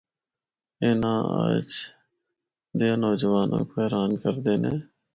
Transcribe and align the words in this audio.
اے 0.81 0.89
ناں 1.01 1.21
اجّ 1.43 1.71
دیاں 2.77 2.97
نوجواناں 3.01 3.63
کو 3.69 3.73
حیران 3.81 4.11
کرّدے 4.21 4.55
نے۔ 4.63 4.73